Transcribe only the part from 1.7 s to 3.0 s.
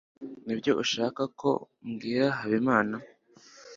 mbwira habimana